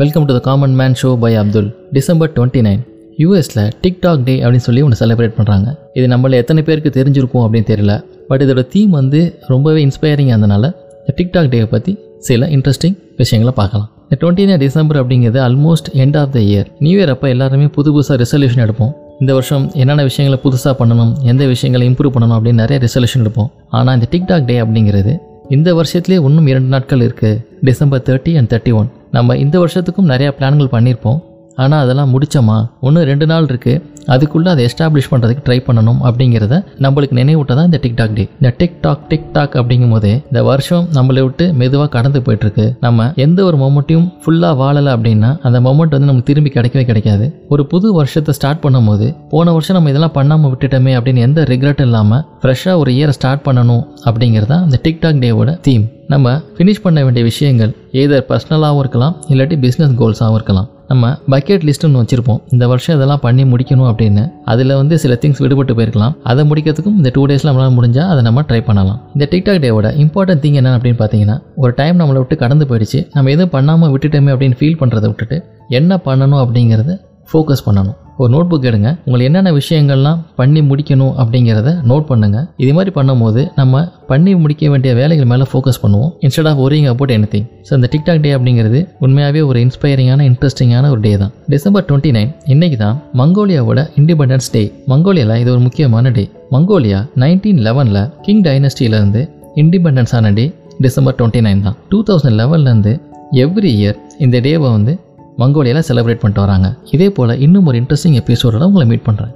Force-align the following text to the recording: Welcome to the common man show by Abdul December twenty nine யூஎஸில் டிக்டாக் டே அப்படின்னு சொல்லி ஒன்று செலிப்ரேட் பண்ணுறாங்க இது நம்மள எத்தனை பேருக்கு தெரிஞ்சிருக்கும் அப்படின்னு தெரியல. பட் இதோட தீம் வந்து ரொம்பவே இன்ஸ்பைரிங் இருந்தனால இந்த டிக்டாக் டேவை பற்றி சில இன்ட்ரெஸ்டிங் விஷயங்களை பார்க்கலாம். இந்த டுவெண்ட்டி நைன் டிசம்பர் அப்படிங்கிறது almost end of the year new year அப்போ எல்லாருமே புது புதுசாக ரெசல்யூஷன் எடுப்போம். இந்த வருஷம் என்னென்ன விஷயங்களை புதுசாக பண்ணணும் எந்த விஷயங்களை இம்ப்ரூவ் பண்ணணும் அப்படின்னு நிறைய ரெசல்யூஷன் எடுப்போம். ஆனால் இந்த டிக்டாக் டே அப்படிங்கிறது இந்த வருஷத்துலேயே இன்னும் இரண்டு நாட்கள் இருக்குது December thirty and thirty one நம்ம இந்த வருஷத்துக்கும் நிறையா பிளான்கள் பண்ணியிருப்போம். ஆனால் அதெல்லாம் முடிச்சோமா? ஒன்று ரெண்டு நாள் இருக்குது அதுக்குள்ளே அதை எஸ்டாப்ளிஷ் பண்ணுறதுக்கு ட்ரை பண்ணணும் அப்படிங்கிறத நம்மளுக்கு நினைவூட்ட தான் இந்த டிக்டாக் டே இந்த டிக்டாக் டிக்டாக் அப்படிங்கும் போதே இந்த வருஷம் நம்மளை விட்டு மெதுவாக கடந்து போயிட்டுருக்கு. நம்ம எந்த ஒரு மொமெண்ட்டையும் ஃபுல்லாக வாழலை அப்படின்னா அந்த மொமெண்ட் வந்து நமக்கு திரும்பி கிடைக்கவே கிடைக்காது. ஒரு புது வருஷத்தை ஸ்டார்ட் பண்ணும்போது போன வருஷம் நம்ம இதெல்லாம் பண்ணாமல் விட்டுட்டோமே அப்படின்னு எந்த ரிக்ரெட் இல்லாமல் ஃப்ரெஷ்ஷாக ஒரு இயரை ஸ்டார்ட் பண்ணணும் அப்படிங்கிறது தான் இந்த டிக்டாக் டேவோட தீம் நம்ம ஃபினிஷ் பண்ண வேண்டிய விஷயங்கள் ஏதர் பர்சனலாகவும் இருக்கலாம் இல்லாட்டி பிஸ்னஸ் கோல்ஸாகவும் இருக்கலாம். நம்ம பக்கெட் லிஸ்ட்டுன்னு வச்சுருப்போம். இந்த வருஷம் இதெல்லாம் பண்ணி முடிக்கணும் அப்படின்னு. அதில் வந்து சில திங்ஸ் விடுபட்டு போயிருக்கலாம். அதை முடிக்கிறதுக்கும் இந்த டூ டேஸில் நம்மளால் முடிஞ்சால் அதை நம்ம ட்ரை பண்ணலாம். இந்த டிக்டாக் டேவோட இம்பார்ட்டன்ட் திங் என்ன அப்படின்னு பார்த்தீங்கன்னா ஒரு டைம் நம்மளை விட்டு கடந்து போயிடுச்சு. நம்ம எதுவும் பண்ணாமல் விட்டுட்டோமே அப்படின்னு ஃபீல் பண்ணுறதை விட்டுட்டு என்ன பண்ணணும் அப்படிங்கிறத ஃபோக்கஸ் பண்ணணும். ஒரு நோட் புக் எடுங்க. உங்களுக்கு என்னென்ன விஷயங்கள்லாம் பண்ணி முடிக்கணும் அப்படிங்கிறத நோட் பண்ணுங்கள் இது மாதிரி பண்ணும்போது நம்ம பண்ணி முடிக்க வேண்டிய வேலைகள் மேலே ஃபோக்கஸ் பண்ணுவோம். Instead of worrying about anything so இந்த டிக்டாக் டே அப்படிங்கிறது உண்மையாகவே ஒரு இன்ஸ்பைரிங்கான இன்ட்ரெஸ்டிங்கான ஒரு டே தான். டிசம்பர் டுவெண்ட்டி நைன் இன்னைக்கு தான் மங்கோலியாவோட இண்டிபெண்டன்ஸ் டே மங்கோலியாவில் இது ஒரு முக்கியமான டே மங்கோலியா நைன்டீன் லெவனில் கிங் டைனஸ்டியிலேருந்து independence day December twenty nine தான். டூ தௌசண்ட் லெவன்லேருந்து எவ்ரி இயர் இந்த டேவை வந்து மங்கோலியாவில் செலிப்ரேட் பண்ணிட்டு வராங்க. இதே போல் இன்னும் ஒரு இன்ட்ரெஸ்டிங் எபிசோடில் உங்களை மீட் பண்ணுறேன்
Welcome 0.00 0.24
to 0.28 0.32
the 0.36 0.40
common 0.46 0.74
man 0.78 0.94
show 1.00 1.10
by 1.20 1.30
Abdul 1.40 1.68
December 1.96 2.30
twenty 2.34 2.60
nine 2.66 2.80
யூஎஸில் 3.20 3.60
டிக்டாக் 3.84 4.24
டே 4.26 4.34
அப்படின்னு 4.42 4.64
சொல்லி 4.66 4.80
ஒன்று 4.86 4.98
செலிப்ரேட் 5.00 5.34
பண்ணுறாங்க 5.36 5.68
இது 5.98 6.06
நம்மள 6.12 6.38
எத்தனை 6.42 6.62
பேருக்கு 6.66 6.90
தெரிஞ்சிருக்கும் 6.96 7.44
அப்படின்னு 7.44 7.68
தெரியல. 7.70 7.94
பட் 8.30 8.42
இதோட 8.44 8.62
தீம் 8.74 8.92
வந்து 8.98 9.20
ரொம்பவே 9.52 9.80
இன்ஸ்பைரிங் 9.86 10.30
இருந்தனால 10.32 10.64
இந்த 10.98 11.14
டிக்டாக் 11.20 11.48
டேவை 11.54 11.68
பற்றி 11.74 11.92
சில 12.28 12.48
இன்ட்ரெஸ்டிங் 12.56 12.96
விஷயங்களை 13.22 13.54
பார்க்கலாம். 13.60 13.88
இந்த 14.04 14.18
டுவெண்ட்டி 14.22 14.46
நைன் 14.50 14.62
டிசம்பர் 14.64 14.98
அப்படிங்கிறது 15.02 15.40
almost 15.46 15.88
end 16.04 16.18
of 16.22 16.34
the 16.36 16.42
year 16.50 16.68
new 16.86 16.98
year 17.00 17.12
அப்போ 17.14 17.28
எல்லாருமே 17.34 17.68
புது 17.78 17.88
புதுசாக 17.96 18.18
ரெசல்யூஷன் 18.24 18.64
எடுப்போம். 18.66 18.92
இந்த 19.22 19.32
வருஷம் 19.38 19.64
என்னென்ன 19.82 20.06
விஷயங்களை 20.10 20.40
புதுசாக 20.44 20.74
பண்ணணும் 20.82 21.14
எந்த 21.32 21.46
விஷயங்களை 21.54 21.86
இம்ப்ரூவ் 21.92 22.14
பண்ணணும் 22.16 22.36
அப்படின்னு 22.38 22.62
நிறைய 22.64 22.80
ரெசல்யூஷன் 22.86 23.24
எடுப்போம். 23.24 23.50
ஆனால் 23.78 23.96
இந்த 23.98 24.08
டிக்டாக் 24.16 24.48
டே 24.52 24.58
அப்படிங்கிறது 24.66 25.14
இந்த 25.56 25.70
வருஷத்துலேயே 25.80 26.20
இன்னும் 26.28 26.48
இரண்டு 26.52 26.70
நாட்கள் 26.76 27.06
இருக்குது 27.08 27.42
December 27.70 28.06
thirty 28.10 28.32
and 28.38 28.50
thirty 28.52 28.74
one 28.78 28.88
நம்ம 29.16 29.36
இந்த 29.44 29.56
வருஷத்துக்கும் 29.62 30.10
நிறையா 30.12 30.30
பிளான்கள் 30.38 30.74
பண்ணியிருப்போம். 30.74 31.20
ஆனால் 31.62 31.82
அதெல்லாம் 31.84 32.10
முடிச்சோமா? 32.14 32.56
ஒன்று 32.86 33.06
ரெண்டு 33.10 33.26
நாள் 33.32 33.46
இருக்குது 33.50 33.82
அதுக்குள்ளே 34.14 34.48
அதை 34.52 34.62
எஸ்டாப்ளிஷ் 34.68 35.08
பண்ணுறதுக்கு 35.12 35.44
ட்ரை 35.46 35.56
பண்ணணும் 35.68 36.00
அப்படிங்கிறத 36.08 36.56
நம்மளுக்கு 36.84 37.14
நினைவூட்ட 37.18 37.52
தான் 37.58 37.68
இந்த 37.70 37.78
டிக்டாக் 37.84 38.14
டே 38.18 38.24
இந்த 38.40 38.50
டிக்டாக் 38.60 39.00
டிக்டாக் 39.12 39.54
அப்படிங்கும் 39.60 39.94
போதே 39.94 40.12
இந்த 40.28 40.40
வருஷம் 40.48 40.84
நம்மளை 40.96 41.22
விட்டு 41.26 41.44
மெதுவாக 41.60 41.90
கடந்து 41.96 42.20
போயிட்டுருக்கு. 42.26 42.66
நம்ம 42.84 43.08
எந்த 43.24 43.38
ஒரு 43.48 43.56
மொமெண்ட்டையும் 43.62 44.06
ஃபுல்லாக 44.24 44.56
வாழலை 44.60 44.92
அப்படின்னா 44.96 45.30
அந்த 45.48 45.60
மொமெண்ட் 45.66 45.96
வந்து 45.96 46.10
நமக்கு 46.10 46.28
திரும்பி 46.30 46.52
கிடைக்கவே 46.56 46.84
கிடைக்காது. 46.90 47.26
ஒரு 47.54 47.64
புது 47.72 47.90
வருஷத்தை 47.98 48.34
ஸ்டார்ட் 48.38 48.62
பண்ணும்போது 48.66 49.08
போன 49.34 49.52
வருஷம் 49.56 49.78
நம்ம 49.78 49.90
இதெல்லாம் 49.94 50.16
பண்ணாமல் 50.18 50.52
விட்டுட்டோமே 50.54 50.94
அப்படின்னு 50.98 51.26
எந்த 51.28 51.42
ரிக்ரெட் 51.52 51.82
இல்லாமல் 51.86 52.22
ஃப்ரெஷ்ஷாக 52.44 52.82
ஒரு 52.84 52.92
இயரை 52.98 53.16
ஸ்டார்ட் 53.18 53.44
பண்ணணும் 53.48 53.84
அப்படிங்கிறது 54.08 54.50
தான் 54.54 54.64
இந்த 54.68 54.80
டிக்டாக் 54.86 55.22
டேவோட 55.26 55.52
தீம் 55.66 55.84
நம்ம 56.14 56.36
ஃபினிஷ் 56.56 56.84
பண்ண 56.86 56.98
வேண்டிய 57.04 57.24
விஷயங்கள் 57.32 57.74
ஏதர் 58.02 58.26
பர்சனலாகவும் 58.30 58.82
இருக்கலாம் 58.84 59.14
இல்லாட்டி 59.32 59.58
பிஸ்னஸ் 59.66 60.00
கோல்ஸாகவும் 60.02 60.38
இருக்கலாம். 60.40 60.68
நம்ம 60.88 61.10
பக்கெட் 61.30 61.64
லிஸ்ட்டுன்னு 61.68 62.00
வச்சுருப்போம். 62.00 62.40
இந்த 62.50 62.64
வருஷம் 62.72 62.96
இதெல்லாம் 62.96 63.22
பண்ணி 63.26 63.44
முடிக்கணும் 63.44 63.88
அப்படின்னு. 63.90 64.24
அதில் 64.44 64.74
வந்து 64.74 64.98
சில 64.98 65.18
திங்ஸ் 65.20 65.42
விடுபட்டு 65.44 65.74
போயிருக்கலாம். 65.78 66.14
அதை 66.22 66.48
முடிக்கிறதுக்கும் 66.50 66.96
இந்த 67.00 67.10
டூ 67.12 67.26
டேஸில் 67.26 67.48
நம்மளால் 67.50 67.76
முடிஞ்சால் 67.78 68.10
அதை 68.12 68.22
நம்ம 68.22 68.42
ட்ரை 68.42 68.60
பண்ணலாம். 68.64 69.00
இந்த 69.14 69.28
டிக்டாக் 69.30 69.62
டேவோட 69.66 69.90
இம்பார்ட்டன்ட் 70.04 70.42
திங் 70.44 70.58
என்ன 70.62 70.76
அப்படின்னு 70.76 71.00
பார்த்தீங்கன்னா 71.02 71.38
ஒரு 71.56 71.72
டைம் 71.76 72.00
நம்மளை 72.00 72.20
விட்டு 72.22 72.36
கடந்து 72.36 72.66
போயிடுச்சு. 72.70 73.02
நம்ம 73.12 73.30
எதுவும் 73.30 73.54
பண்ணாமல் 73.58 73.92
விட்டுட்டோமே 73.92 74.32
அப்படின்னு 74.36 74.58
ஃபீல் 74.60 74.80
பண்ணுறதை 74.80 75.08
விட்டுட்டு 75.12 75.38
என்ன 75.68 76.00
பண்ணணும் 76.04 76.42
அப்படிங்கிறத 76.44 76.94
ஃபோக்கஸ் 77.32 77.66
பண்ணணும். 77.66 77.96
ஒரு 78.22 78.30
நோட் 78.34 78.48
புக் 78.50 78.66
எடுங்க. 78.68 78.90
உங்களுக்கு 79.06 79.28
என்னென்ன 79.28 79.50
விஷயங்கள்லாம் 79.58 80.20
பண்ணி 80.38 80.60
முடிக்கணும் 80.68 81.14
அப்படிங்கிறத 81.22 81.70
நோட் 81.90 82.06
பண்ணுங்கள் 82.10 82.46
இது 82.62 82.72
மாதிரி 82.76 82.92
பண்ணும்போது 82.98 83.42
நம்ம 83.60 83.82
பண்ணி 84.10 84.32
முடிக்க 84.42 84.70
வேண்டிய 84.72 84.92
வேலைகள் 85.00 85.28
மேலே 85.32 85.46
ஃபோக்கஸ் 85.50 85.80
பண்ணுவோம். 85.82 86.10
Instead 86.24 86.48
of 86.50 86.60
worrying 86.66 86.88
about 86.92 87.12
anything 87.34 87.46
so 87.68 87.72
இந்த 87.78 87.88
டிக்டாக் 87.94 88.22
டே 88.26 88.32
அப்படிங்கிறது 88.36 88.80
உண்மையாகவே 89.06 89.42
ஒரு 89.50 89.58
இன்ஸ்பைரிங்கான 89.66 90.26
இன்ட்ரெஸ்டிங்கான 90.30 90.90
ஒரு 90.94 91.00
டே 91.06 91.12
தான். 91.22 91.32
டிசம்பர் 91.54 91.86
டுவெண்ட்டி 91.88 92.12
நைன் 92.16 92.30
இன்னைக்கு 92.54 92.78
தான் 92.84 92.96
மங்கோலியாவோட 93.22 93.82
இண்டிபெண்டன்ஸ் 94.02 94.50
டே 94.56 94.62
மங்கோலியாவில் 94.92 95.40
இது 95.42 95.52
ஒரு 95.54 95.62
முக்கியமான 95.66 96.12
டே 96.18 96.24
மங்கோலியா 96.54 97.00
நைன்டீன் 97.24 97.60
லெவனில் 97.68 98.02
கிங் 98.26 98.44
டைனஸ்டியிலேருந்து 98.48 99.22
independence 99.64 100.14
day 100.38 100.46
December 100.84 101.16
twenty 101.18 101.42
nine 101.46 101.62
தான். 101.66 101.76
டூ 101.90 101.98
தௌசண்ட் 102.08 102.38
லெவன்லேருந்து 102.40 102.94
எவ்ரி 103.42 103.70
இயர் 103.78 103.96
இந்த 104.24 104.36
டேவை 104.46 104.68
வந்து 104.74 104.92
மங்கோலியாவில் 105.40 105.88
செலிப்ரேட் 105.88 106.22
பண்ணிட்டு 106.22 106.44
வராங்க. 106.44 106.68
இதே 106.90 107.10
போல் 107.10 107.40
இன்னும் 107.46 107.66
ஒரு 107.66 107.78
இன்ட்ரெஸ்டிங் 107.80 108.18
எபிசோடில் 108.22 108.68
உங்களை 108.68 108.86
மீட் 108.88 109.08
பண்ணுறேன் 109.08 109.32